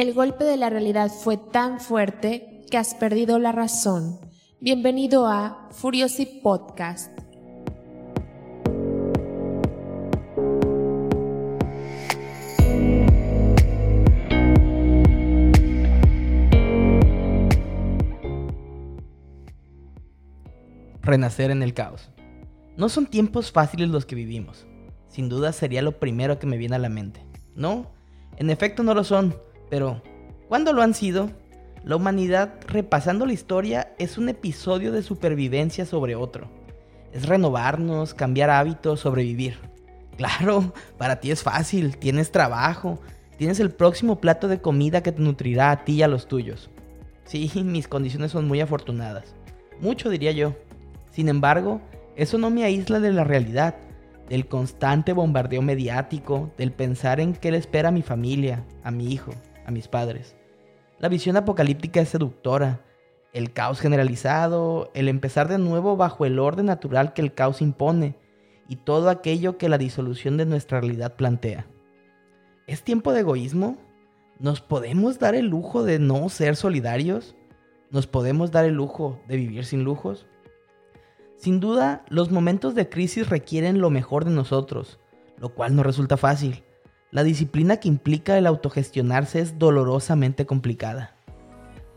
[0.00, 4.18] El golpe de la realidad fue tan fuerte que has perdido la razón.
[4.58, 7.12] Bienvenido a Furiosi Podcast.
[21.02, 22.08] Renacer en el caos.
[22.78, 24.66] No son tiempos fáciles los que vivimos.
[25.08, 27.22] Sin duda sería lo primero que me viene a la mente.
[27.54, 27.92] No,
[28.38, 29.36] en efecto no lo son
[29.70, 30.02] pero,
[30.48, 31.30] ¿cuándo lo han sido?
[31.82, 36.50] La humanidad, repasando la historia, es un episodio de supervivencia sobre otro.
[37.12, 39.56] Es renovarnos, cambiar hábitos, sobrevivir.
[40.18, 43.00] Claro, para ti es fácil, tienes trabajo,
[43.38, 46.68] tienes el próximo plato de comida que te nutrirá a ti y a los tuyos.
[47.24, 49.34] Sí, mis condiciones son muy afortunadas.
[49.80, 50.54] Mucho diría yo.
[51.10, 51.80] Sin embargo,
[52.16, 53.76] eso no me aísla de la realidad,
[54.28, 59.10] del constante bombardeo mediático, del pensar en qué le espera a mi familia, a mi
[59.12, 59.32] hijo,
[59.70, 60.36] a mis padres.
[60.98, 62.84] La visión apocalíptica es seductora,
[63.32, 68.16] el caos generalizado, el empezar de nuevo bajo el orden natural que el caos impone
[68.68, 71.66] y todo aquello que la disolución de nuestra realidad plantea.
[72.66, 73.78] ¿Es tiempo de egoísmo?
[74.38, 77.34] ¿Nos podemos dar el lujo de no ser solidarios?
[77.90, 80.26] ¿Nos podemos dar el lujo de vivir sin lujos?
[81.36, 84.98] Sin duda, los momentos de crisis requieren lo mejor de nosotros,
[85.38, 86.62] lo cual no resulta fácil.
[87.12, 91.16] La disciplina que implica el autogestionarse es dolorosamente complicada.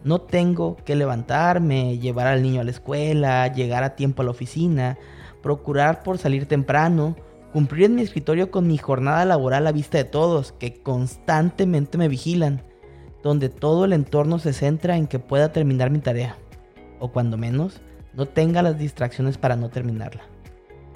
[0.04, 4.32] No tengo que levantarme, llevar al niño a la escuela, llegar a tiempo a la
[4.32, 4.98] oficina,
[5.44, 7.16] procurar por salir temprano,
[7.52, 12.08] cumplir en mi escritorio con mi jornada laboral a vista de todos, que constantemente me
[12.08, 12.64] vigilan,
[13.22, 16.38] donde todo el entorno se centra en que pueda terminar mi tarea,
[17.00, 17.82] o cuando menos,
[18.16, 20.24] no tenga las distracciones para no terminarla.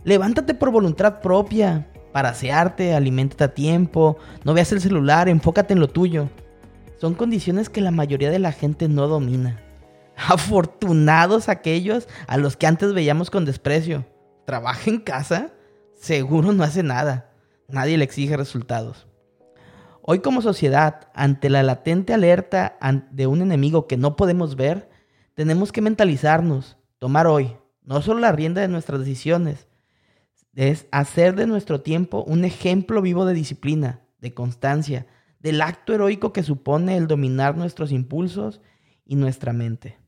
[0.03, 5.79] Levántate por voluntad propia, para asearte, aliméntate a tiempo, no veas el celular, enfócate en
[5.79, 6.31] lo tuyo.
[6.99, 9.61] Son condiciones que la mayoría de la gente no domina.
[10.27, 14.03] Afortunados aquellos a los que antes veíamos con desprecio.
[14.47, 15.51] ¿Trabaja en casa?
[15.93, 17.29] Seguro no hace nada.
[17.67, 19.05] Nadie le exige resultados.
[20.01, 22.79] Hoy como sociedad, ante la latente alerta
[23.11, 24.89] de un enemigo que no podemos ver,
[25.35, 29.66] tenemos que mentalizarnos, tomar hoy, no solo la rienda de nuestras decisiones,
[30.57, 35.05] es hacer de nuestro tiempo un ejemplo vivo de disciplina, de constancia,
[35.39, 38.59] del acto heroico que supone el dominar nuestros impulsos
[39.05, 39.99] y nuestra mente.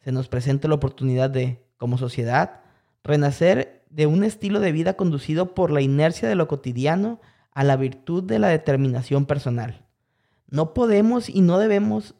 [0.00, 2.62] Se nos presenta la oportunidad de, como sociedad,
[3.02, 7.20] renacer de un estilo de vida conducido por la inercia de lo cotidiano
[7.52, 9.84] a la virtud de la determinación personal.
[10.48, 12.14] No podemos y no debemos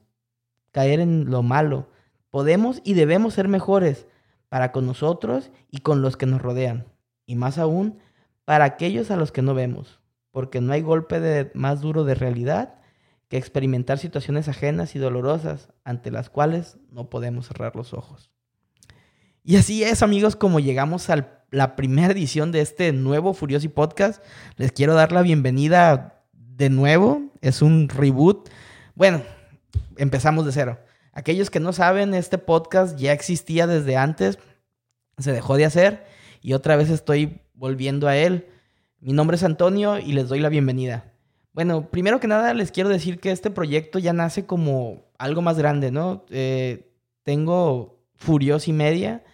[0.70, 1.88] caer en lo malo.
[2.28, 4.06] Podemos y debemos ser mejores
[4.50, 6.92] para con nosotros y con los que nos rodean
[7.26, 7.98] y más aún
[8.44, 12.74] para aquellos a los que no vemos, porque no hay golpe más duro de realidad
[13.28, 18.30] que experimentar situaciones ajenas y dolorosas ante las cuales no podemos cerrar los ojos.
[19.42, 24.22] Y así es, amigos, como llegamos a la primera edición de este nuevo Furiosi Podcast.
[24.56, 27.30] Les quiero dar la bienvenida de nuevo.
[27.40, 28.48] Es un reboot.
[28.94, 29.22] Bueno,
[29.96, 30.78] empezamos de cero.
[31.12, 34.38] Aquellos que no saben, este podcast ya existía desde antes.
[35.18, 36.04] Se dejó de hacer
[36.44, 38.48] y otra vez estoy volviendo a él.
[39.00, 41.10] Mi nombre es Antonio y les doy la bienvenida.
[41.54, 45.56] Bueno, primero que nada les quiero decir que este proyecto ya nace como algo más
[45.56, 46.26] grande, ¿no?
[46.28, 49.24] Eh, tengo Furios y Media,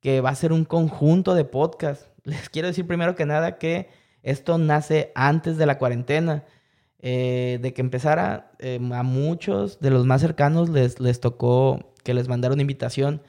[0.00, 2.08] que va a ser un conjunto de podcasts.
[2.24, 3.90] Les quiero decir primero que nada que
[4.22, 6.44] esto nace antes de la cuarentena.
[6.98, 12.14] Eh, de que empezara, eh, a muchos de los más cercanos les, les tocó que
[12.14, 13.20] les mandara una invitación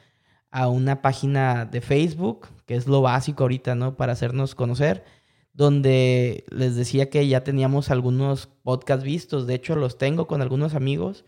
[0.56, 3.98] a una página de Facebook, que es lo básico ahorita, ¿no?
[3.98, 5.04] Para hacernos conocer,
[5.52, 10.74] donde les decía que ya teníamos algunos podcasts vistos, de hecho los tengo con algunos
[10.74, 11.26] amigos.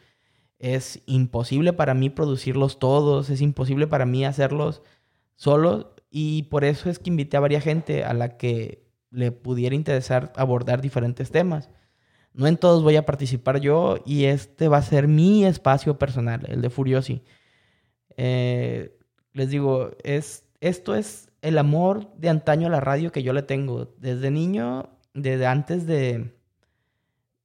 [0.59, 4.81] Es imposible para mí producirlos todos, es imposible para mí hacerlos
[5.35, 9.75] solo y por eso es que invité a varias gente a la que le pudiera
[9.75, 11.69] interesar abordar diferentes temas.
[12.31, 16.45] No en todos voy a participar yo y este va a ser mi espacio personal,
[16.47, 17.23] el de Furiosi.
[18.15, 18.93] Eh,
[19.37, 23.43] les digo, es, esto es el amor de antaño a la radio que yo le
[23.43, 23.93] tengo.
[23.99, 26.35] Desde niño, desde antes de,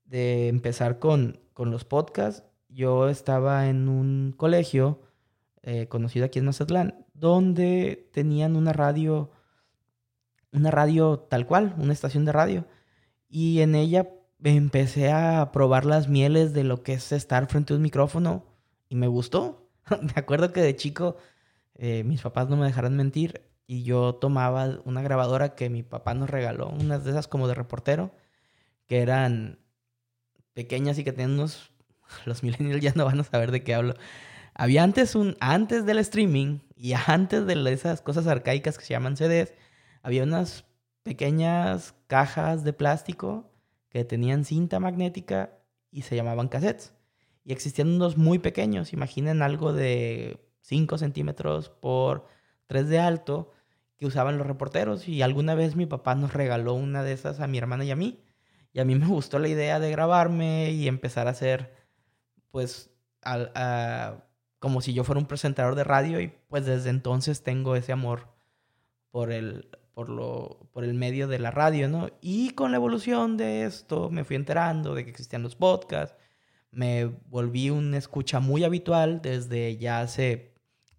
[0.07, 5.01] de empezar con, los podcasts, yo estaba en un colegio
[5.63, 9.31] eh, conocido aquí en Mazatlán, donde tenían una radio,
[10.51, 12.67] una radio tal cual, una estación de radio.
[13.29, 14.09] Y en ella
[14.43, 18.47] empecé a probar las mieles de lo que es estar frente a un micrófono
[18.89, 19.69] y me gustó.
[20.03, 21.17] me acuerdo que de chico
[21.75, 26.15] eh, mis papás no me dejarán mentir, y yo tomaba una grabadora que mi papá
[26.15, 28.15] nos regaló, unas de esas como de reportero,
[28.87, 29.59] que eran
[30.53, 31.73] pequeñas y que tenían unos
[32.27, 33.95] los millennials ya no van a saber de qué hablo.
[34.55, 39.17] Había antes un, antes del streaming y antes de esas cosas arcaicas que se llaman
[39.17, 39.55] CDs,
[40.03, 40.67] había unas
[41.03, 43.51] pequeñas cajas de plástico
[43.89, 45.59] que tenían cinta magnética
[45.91, 46.93] y se llamaban cassettes.
[47.45, 52.27] Y existían unos muy pequeños, imaginen algo de 5 centímetros por
[52.67, 53.53] 3 de alto
[53.97, 55.07] que usaban los reporteros.
[55.07, 57.97] Y alguna vez mi papá nos regaló una de esas a mi hermana y a
[57.97, 58.25] mí.
[58.73, 61.75] Y a mí me gustó la idea de grabarme y empezar a hacer,
[62.51, 62.91] pues,
[64.59, 66.21] como si yo fuera un presentador de radio.
[66.21, 68.29] Y pues desde entonces tengo ese amor
[69.11, 72.09] por el, por, lo, por el medio de la radio, ¿no?
[72.21, 76.17] Y con la evolución de esto me fui enterando de que existían los podcasts.
[76.71, 80.52] Me volví un escucha muy habitual desde ya hace,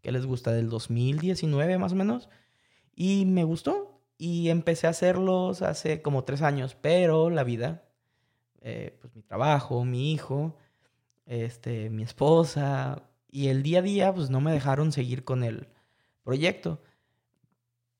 [0.04, 0.52] ¿qué les gusta?
[0.52, 2.30] Del 2019 más o menos.
[2.96, 4.02] Y me gustó.
[4.18, 7.84] Y empecé a hacerlos hace como tres años, pero la vida,
[8.62, 10.56] eh, pues mi trabajo, mi hijo,
[11.26, 15.68] este, mi esposa y el día a día, pues no me dejaron seguir con el
[16.24, 16.84] proyecto.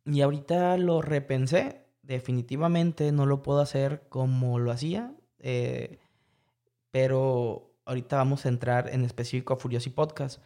[0.06, 1.82] Y ahorita lo repensé.
[2.04, 5.16] Definitivamente no lo puedo hacer como lo hacía.
[5.40, 6.00] Eh,
[6.92, 10.42] pero ahorita vamos a entrar en específico a Furiosi Podcast.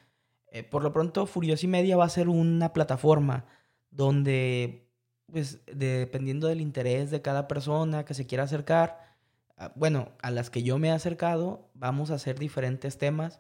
[0.57, 3.45] Eh, por lo pronto, Furiosi Media va a ser una plataforma
[3.91, 4.89] donde,
[5.31, 9.15] pues, dependiendo del interés de cada persona que se quiera acercar,
[9.57, 13.39] ah, bueno, a las que yo me he acercado, vamos a hacer diferentes temas,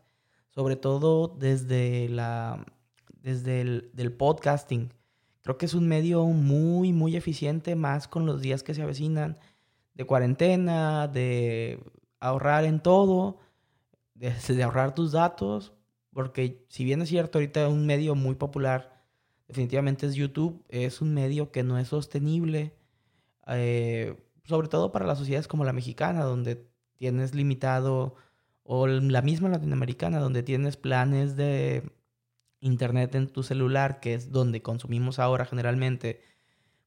[0.49, 2.65] sobre todo desde la
[3.21, 4.93] desde el del podcasting.
[5.41, 9.39] Creo que es un medio muy, muy eficiente, más con los días que se avecinan
[9.95, 11.83] de cuarentena, de
[12.19, 13.39] ahorrar en todo,
[14.13, 14.33] de,
[14.63, 15.73] ahorrar tus datos,
[16.17, 19.03] porque si bien es cierto, ahorita un medio muy popular
[19.47, 22.73] definitivamente es YouTube, es un medio que no es sostenible,
[23.45, 28.15] eh, sobre todo para las sociedades como la mexicana, donde tienes limitado,
[28.63, 31.83] o la misma latinoamericana, donde tienes planes de
[32.61, 36.23] internet en tu celular, que es donde consumimos ahora generalmente,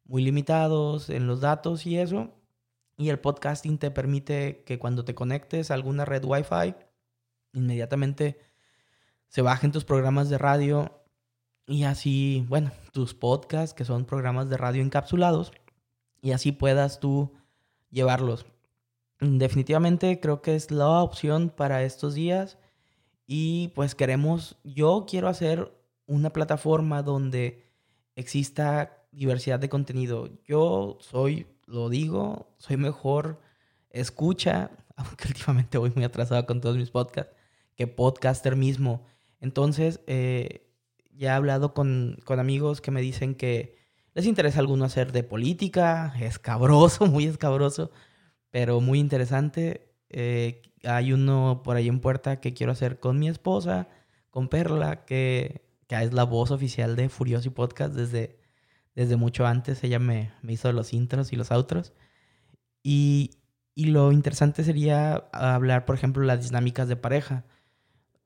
[0.07, 2.35] muy limitados en los datos y eso.
[2.97, 6.75] Y el podcasting te permite que cuando te conectes a alguna red Wi-Fi,
[7.53, 8.50] inmediatamente
[9.31, 11.01] se bajen tus programas de radio
[11.67, 15.53] y así, bueno, tus podcasts, que son programas de radio encapsulados,
[16.21, 17.33] y así puedas tú
[17.91, 18.45] llevarlos.
[19.21, 22.59] Definitivamente creo que es la opción para estos días
[23.27, 25.73] y pues queremos, yo quiero hacer
[26.07, 27.71] una plataforma donde
[28.17, 30.29] exista diversidad de contenido.
[30.45, 33.41] Yo soy, lo digo, soy mejor
[33.91, 37.37] escucha, aunque últimamente voy muy atrasado con todos mis podcasts,
[37.77, 39.07] que podcaster mismo.
[39.41, 40.71] Entonces, eh,
[41.13, 43.77] ya he hablado con, con, amigos que me dicen que
[44.15, 47.91] les interesa alguno hacer de política, escabroso, muy escabroso,
[48.51, 49.95] pero muy interesante.
[50.09, 53.89] Eh, hay uno por ahí en puerta que quiero hacer con mi esposa,
[54.31, 58.39] con Perla, que, que es la voz oficial de Furioso Podcast desde,
[58.95, 59.83] desde mucho antes.
[59.85, 61.93] Ella me, me hizo los intros y los outros.
[62.83, 63.33] Y,
[63.75, 67.45] y lo interesante sería hablar, por ejemplo, las dinámicas de pareja.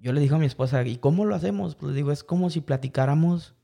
[0.04, 1.76] Yo le digo a mi esposa, ¿y cómo lo hacemos?
[1.76, 3.54] Pues le digo, es como si platicáramos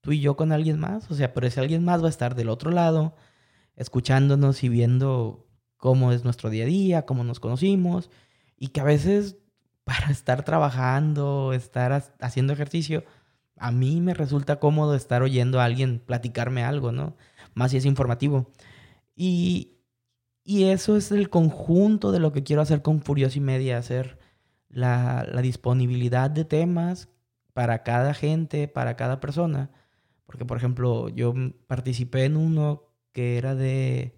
[0.00, 1.10] tú y yo con alguien más.
[1.10, 3.16] O sea, pero ese alguien más va a estar del otro lado,
[3.74, 8.10] escuchándonos y viendo cómo es nuestro día a día, cómo nos conocimos,
[8.56, 9.38] y que a veces
[9.84, 13.02] para estar trabajando, estar haciendo ejercicio,
[13.56, 17.16] a mí me resulta cómodo estar oyendo a alguien platicarme algo, ¿no?
[17.54, 18.52] Más si es informativo.
[19.16, 19.78] Y,
[20.44, 24.27] y eso es el conjunto de lo que quiero hacer con Furioso y Media, hacer
[24.68, 27.08] la, disponibilidad de temas
[27.52, 29.70] para cada gente, para cada persona.
[30.26, 31.34] Porque, por ejemplo, yo
[31.66, 34.14] participé en uno que era de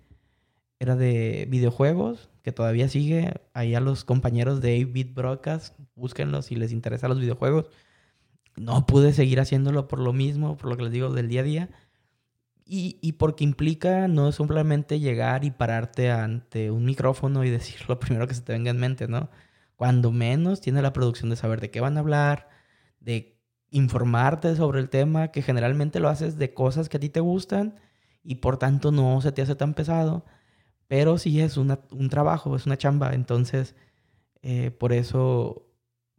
[0.80, 3.35] era de videojuegos, que todavía sigue.
[3.52, 7.71] Ahí a los compañeros de 8-Bit Broadcast, búsquenlos si les interesan los videojuegos.
[8.57, 11.45] No pude seguir haciéndolo por lo mismo, por lo que les digo del día a
[11.45, 11.71] día.
[12.64, 18.00] Y, y porque implica no simplemente llegar y pararte ante un micrófono y decir lo
[18.00, 19.28] primero que se te venga en mente, ¿no?
[19.81, 22.51] Cuando menos tiene la producción de saber de qué van a hablar,
[23.01, 27.21] de informarte sobre el tema, que generalmente lo haces de cosas que a ti te
[27.21, 27.81] gustan
[28.23, 30.27] y por tanto no se te hace tan pesado
[30.91, 33.15] pero sí es un trabajo, es una chamba.
[33.15, 33.77] Entonces,
[34.43, 35.71] eh, por, eso,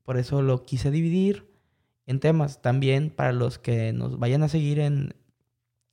[0.06, 1.52] por eso lo quise dividir
[2.06, 2.62] en temas.
[2.62, 5.14] También para los que nos vayan a seguir en,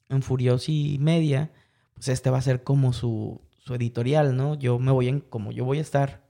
[0.08, 1.50] en Furiosi Media,
[1.94, 4.54] pues este va a ser como su, su editorial, ¿no?
[4.54, 6.22] Yo me voy en, como yo voy a estar,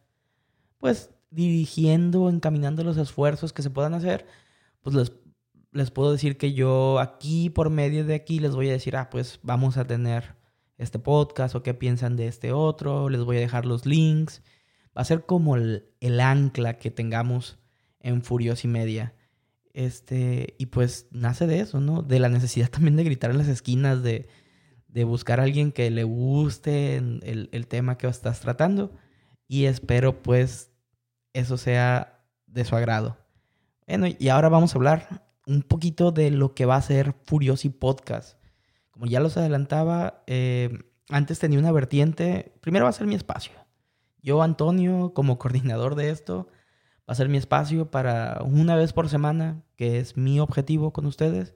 [0.79, 4.27] pues, dirigiendo, encaminando los esfuerzos que se puedan hacer,
[4.83, 5.13] pues les,
[5.73, 9.11] les puedo decir que yo aquí, por medio de aquí, les voy a decir, ah,
[9.11, 10.37] pues vamos a tener
[10.79, 13.11] este podcast o qué piensan de este otro.
[13.11, 14.43] Les voy a dejar los links.
[14.97, 15.85] Va a ser como el,
[16.21, 17.59] ancla que tengamos
[18.01, 19.15] en Furios y Media.
[19.75, 22.03] Este, y pues nace de eso, ¿no?
[22.03, 24.29] De la necesidad también de gritar en las esquinas, de,
[24.89, 28.93] de buscar a alguien que le guste el, el tema que estás tratando.
[29.47, 30.68] Y espero pues
[31.39, 33.17] eso sea de su agrado.
[33.87, 37.71] Bueno, y ahora vamos a hablar un poquito de lo que va a ser Furiosi
[37.71, 38.39] Podcast.
[38.91, 40.79] Como ya los adelantaba, eh,
[41.09, 42.53] antes tenía una vertiente.
[42.61, 43.53] Primero va a ser mi espacio.
[44.21, 46.49] Yo, Antonio, como coordinador de esto,
[47.09, 51.07] va a ser mi espacio para una vez por semana, que es mi objetivo con
[51.07, 51.55] ustedes,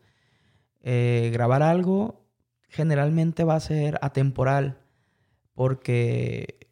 [0.80, 2.24] eh, grabar algo.
[2.68, 4.78] Generalmente va a ser atemporal,
[5.54, 6.70] porque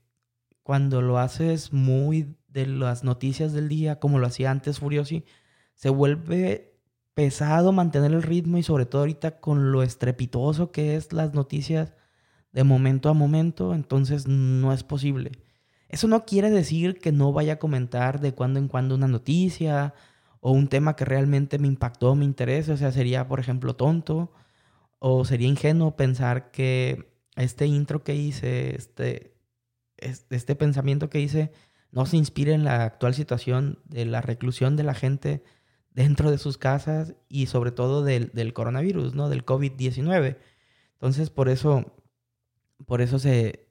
[0.62, 5.24] cuando lo haces muy de las noticias del día, como lo hacía antes Furiosi,
[5.74, 6.78] se vuelve
[7.14, 11.94] pesado mantener el ritmo y sobre todo ahorita con lo estrepitoso que es las noticias
[12.52, 15.32] de momento a momento, entonces no es posible.
[15.88, 19.94] Eso no quiere decir que no vaya a comentar de cuando en cuando una noticia
[20.40, 24.32] o un tema que realmente me impactó, me interesa, o sea, sería por ejemplo tonto
[24.98, 29.34] o sería ingenuo pensar que este intro que hice, este,
[29.96, 31.52] este pensamiento que hice,
[31.92, 35.42] no se inspire en la actual situación de la reclusión de la gente
[35.92, 39.28] dentro de sus casas y sobre todo del, del coronavirus, ¿no?
[39.28, 40.38] Del COVID-19.
[40.92, 41.96] Entonces, por eso,
[42.86, 43.68] por eso se,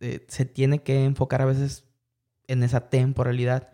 [0.00, 1.86] eh, se tiene que enfocar a veces
[2.46, 3.72] en esa temporalidad.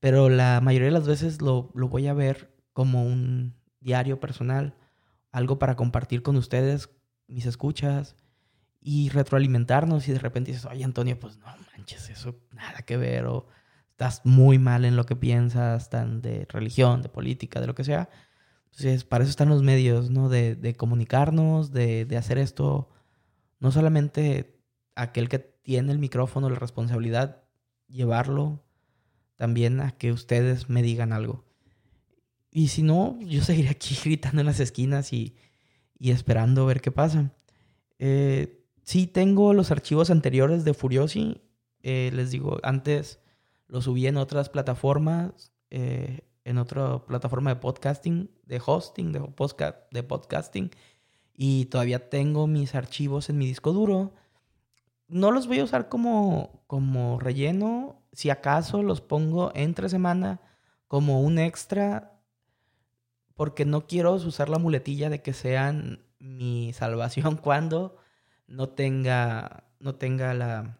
[0.00, 4.74] Pero la mayoría de las veces lo, lo voy a ver como un diario personal,
[5.32, 6.90] algo para compartir con ustedes,
[7.26, 8.16] mis escuchas,
[8.86, 13.24] y retroalimentarnos y de repente dices, oye Antonio, pues no manches, eso nada que ver,
[13.24, 13.46] o
[13.92, 17.82] estás muy mal en lo que piensas, tan de religión, de política, de lo que
[17.82, 18.10] sea.
[18.66, 20.28] Entonces, para eso están los medios, ¿no?
[20.28, 22.90] De, de comunicarnos, de, de, hacer esto,
[23.58, 24.60] no solamente
[24.96, 27.42] aquel que tiene el micrófono, la responsabilidad,
[27.88, 28.66] llevarlo
[29.36, 31.46] también a que ustedes me digan algo.
[32.50, 35.36] Y si no, yo seguiré aquí gritando en las esquinas y,
[35.98, 37.32] y esperando ver qué pasa.
[37.98, 41.42] Eh, sí tengo los archivos anteriores de Furiosi.
[41.82, 43.18] Eh, les digo, antes
[43.66, 49.78] lo subí en otras plataformas, eh, en otra plataforma de podcasting, de hosting, de, podcast,
[49.90, 50.70] de podcasting.
[51.34, 54.14] Y todavía tengo mis archivos en mi disco duro.
[55.08, 58.02] No los voy a usar como, como relleno.
[58.12, 60.40] Si acaso los pongo entre semana
[60.86, 62.20] como un extra.
[63.34, 67.96] Porque no quiero usar la muletilla de que sean mi salvación cuando
[68.46, 70.78] no tenga, no tenga la,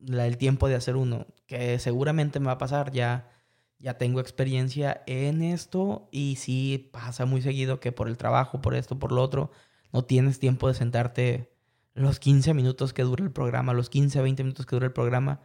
[0.00, 3.30] el tiempo de hacer uno, que seguramente me va a pasar, ya,
[3.78, 8.74] ya tengo experiencia en esto y sí pasa muy seguido que por el trabajo, por
[8.74, 9.50] esto, por lo otro,
[9.92, 11.52] no tienes tiempo de sentarte
[11.94, 14.92] los 15 minutos que dura el programa, los 15 a 20 minutos que dura el
[14.92, 15.40] programa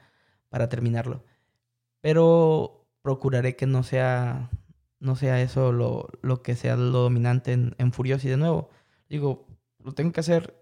[0.50, 1.24] para terminarlo.
[2.02, 4.50] Pero procuraré que no sea,
[5.00, 8.70] no sea eso lo, lo que sea lo dominante en, en Furiosi de nuevo.
[9.10, 9.48] Digo,
[9.80, 10.61] lo tengo que hacer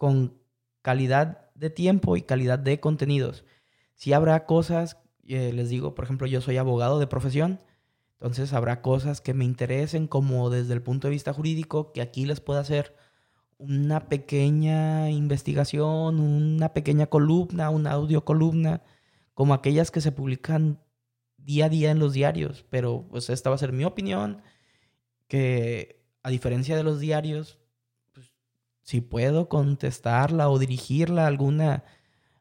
[0.00, 0.40] con
[0.80, 3.44] calidad de tiempo y calidad de contenidos.
[3.96, 7.60] Si habrá cosas, eh, les digo, por ejemplo, yo soy abogado de profesión,
[8.14, 12.24] entonces habrá cosas que me interesen como desde el punto de vista jurídico, que aquí
[12.24, 12.96] les pueda hacer
[13.58, 18.82] una pequeña investigación, una pequeña columna, una audio columna,
[19.34, 20.80] como aquellas que se publican
[21.36, 22.64] día a día en los diarios.
[22.70, 24.40] Pero pues esta va a ser mi opinión,
[25.28, 27.59] que a diferencia de los diarios,
[28.90, 31.84] si puedo contestarla o dirigirla a alguna,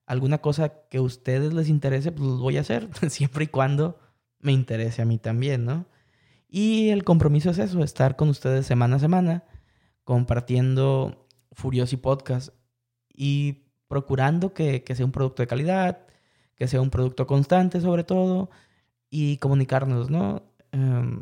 [0.08, 4.00] alguna cosa que a ustedes les interese, pues lo voy a hacer, siempre y cuando
[4.39, 5.86] me interese a mí también, ¿no?
[6.48, 9.44] Y el compromiso es eso, estar con ustedes semana a semana,
[10.03, 12.50] compartiendo Furiosi Podcast
[13.13, 16.08] y procurando que, que sea un producto de calidad,
[16.56, 18.50] que sea un producto constante sobre todo,
[19.12, 20.41] y comunicarnos, ¿no?
[20.74, 21.22] Um,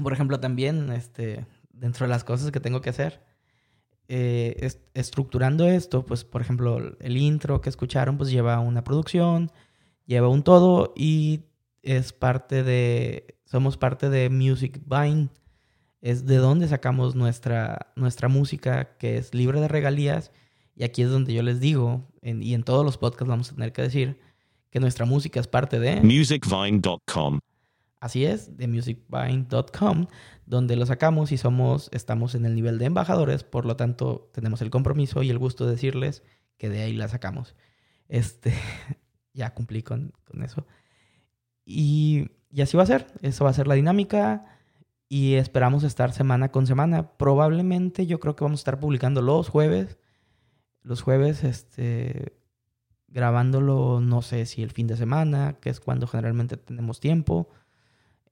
[0.00, 3.31] por ejemplo, también, este, dentro de las cosas que tengo que hacer,
[4.14, 9.50] eh, estructurando esto, pues por ejemplo el intro que escucharon pues lleva una producción,
[10.04, 11.46] lleva un todo y
[11.80, 15.30] es parte de, somos parte de Music Vine,
[16.02, 20.30] es de donde sacamos nuestra, nuestra música que es libre de regalías
[20.76, 23.72] y aquí es donde yo les digo, y en todos los podcasts vamos a tener
[23.72, 24.20] que decir
[24.68, 27.38] que nuestra música es parte de musicvine.com.
[28.02, 30.08] Así es, de musicvine.com,
[30.44, 34.60] donde lo sacamos y somos, estamos en el nivel de embajadores, por lo tanto tenemos
[34.60, 36.24] el compromiso y el gusto de decirles
[36.58, 37.54] que de ahí la sacamos.
[38.08, 38.54] Este,
[39.34, 40.66] ya cumplí con, con eso.
[41.64, 44.46] Y, y, así va a ser, eso va a ser la dinámica
[45.08, 47.16] y esperamos estar semana con semana.
[47.16, 49.96] Probablemente yo creo que vamos a estar publicando los jueves.
[50.82, 52.36] Los jueves, este,
[53.06, 57.48] grabándolo, no sé si el fin de semana, que es cuando generalmente tenemos tiempo,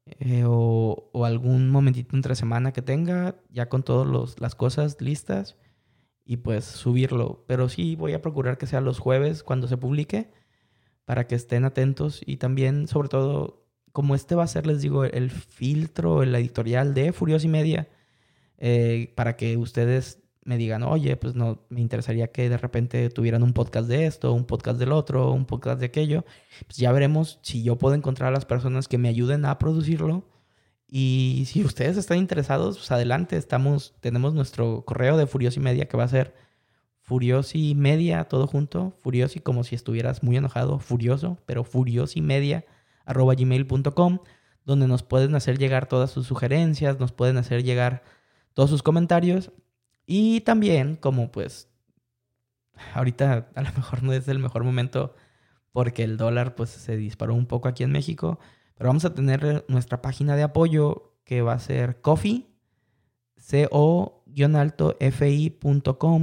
[0.06, 5.56] eh, o, algún momentito entre semana que tenga, ya con todas las cosas listas,
[6.24, 7.44] y pues subirlo.
[7.46, 10.30] Pero sí voy a procurar que sea los jueves cuando se publique,
[11.04, 15.04] para que estén atentos y también, sobre todo, como este va a ser, les digo,
[15.04, 17.88] el filtro, el editorial de Furiosa y Media,
[18.58, 23.44] eh, para que ustedes me digan, oye, pues no, me interesaría que de repente tuvieran
[23.44, 26.24] un podcast de esto, un podcast del otro, un podcast de aquello.
[26.66, 30.24] Pues ya veremos si yo puedo encontrar a las personas que me ayuden a producirlo.
[30.88, 35.96] Y si ustedes están interesados, pues adelante, estamos, tenemos nuestro correo de Furiosi Media que
[35.96, 36.34] va a ser
[36.98, 42.64] Furiosi Media, todo junto, Furiosi como si estuvieras muy enojado, furioso, pero Furiosi Media
[43.04, 44.18] arroba gmail.com,
[44.64, 48.02] donde nos pueden hacer llegar todas sus sugerencias, nos pueden hacer llegar
[48.52, 49.52] todos sus comentarios
[50.12, 51.68] y también, como pues
[52.94, 55.14] ahorita a lo mejor no es el mejor momento
[55.70, 58.40] porque el dólar pues se disparó un poco aquí en México,
[58.74, 62.48] pero vamos a tener nuestra página de apoyo que va a ser coffee,
[63.70, 64.32] co-fi.com,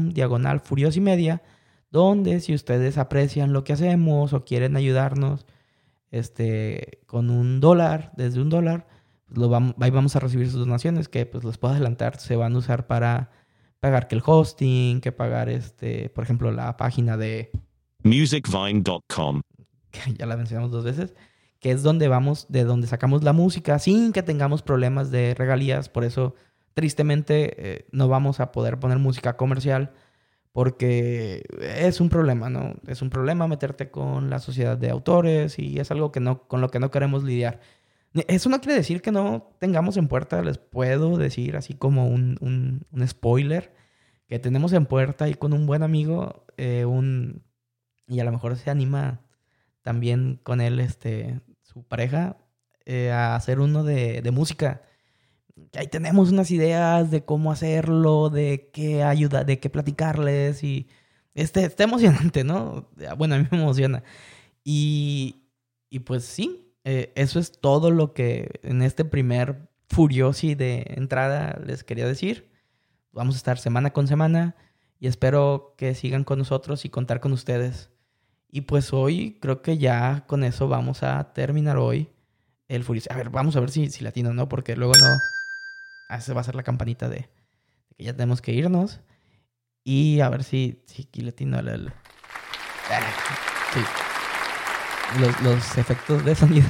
[0.09, 1.41] diagonal furiosa y media,
[1.89, 5.45] donde si ustedes aprecian lo que hacemos o quieren ayudarnos
[6.11, 8.85] este, con un dólar, desde un dólar,
[9.27, 12.35] pues lo vamos, ahí vamos a recibir sus donaciones que pues les puedo adelantar, se
[12.35, 13.36] van a usar para
[13.79, 17.51] pagar que el hosting, que pagar, este, por ejemplo, la página de
[18.03, 19.41] musicvine.com,
[19.91, 21.15] que ya la mencionamos dos veces,
[21.59, 25.89] que es donde vamos, de donde sacamos la música sin que tengamos problemas de regalías.
[25.89, 26.35] Por eso,
[26.73, 29.91] tristemente, eh, no vamos a poder poner música comercial
[30.51, 32.73] porque es un problema, ¿no?
[32.87, 36.61] Es un problema meterte con la sociedad de autores y es algo que no, con
[36.61, 37.59] lo que no queremos lidiar.
[38.27, 42.85] Eso no quiere decir que no tengamos en puerta, les puedo decir así como un,
[43.05, 43.73] spoiler,
[44.27, 47.43] que tenemos en puerta y con un buen amigo, eh, un,
[48.07, 49.21] y a lo mejor se anima
[49.81, 52.37] también con él, este, su pareja,
[52.85, 54.81] eh, a hacer uno de, de música.
[55.73, 60.87] Ahí tenemos unas ideas de cómo hacerlo, de qué ayuda, de qué platicarles y
[61.37, 62.89] este, está emocionante, ¿no?
[63.17, 64.03] Bueno, a mí me emociona.
[64.63, 65.43] Y,
[65.89, 71.59] y pues sí, eh, eso es todo lo que en este primer Furiosi de entrada
[71.65, 72.49] les quería decir.
[73.11, 74.55] Vamos a estar semana con semana
[74.97, 77.89] y espero que sigan con nosotros y contar con ustedes.
[78.49, 82.09] Y pues hoy creo que ya con eso vamos a terminar hoy
[82.69, 83.09] el Furiosi.
[83.11, 85.09] A ver, vamos a ver si, si latino no, porque luego no.
[86.07, 87.29] Ah, esa va a ser la campanita de,
[87.97, 89.01] que ya tenemos que irnos.
[89.83, 91.59] Y a ver si, si latino.
[91.59, 91.91] El,
[92.89, 93.01] ah,
[93.73, 93.81] sí
[95.43, 96.67] los, efectos de sonido.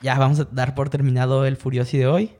[0.00, 2.36] Ya vamos a dar por terminado el Furiosi de hoy.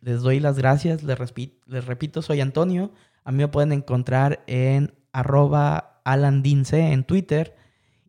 [0.00, 1.02] Les doy las gracias.
[1.02, 1.18] Les,
[1.66, 2.92] les repito, soy Antonio.
[3.24, 7.56] A mí me pueden encontrar en arroba alandince en Twitter.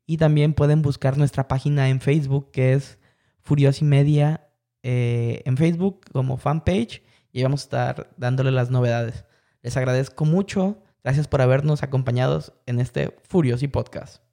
[0.06, 2.98] Y también pueden buscar nuestra página en Facebook, que es
[3.42, 4.48] Furiosi Media
[4.84, 7.04] eh, en Facebook como fanpage.
[7.32, 9.26] Y vamos a estar dándole las novedades.
[9.62, 10.84] Les agradezco mucho.
[11.04, 14.31] Gracias por habernos acompañado en este Furiosi Podcast.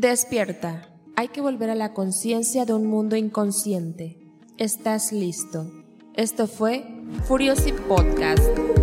[0.00, 0.88] Despierta.
[1.14, 4.16] Hay que volver a la conciencia de un mundo inconsciente.
[4.56, 5.70] ¿Estás listo?
[6.14, 6.86] Esto fue
[7.26, 8.79] Furiosi Podcast.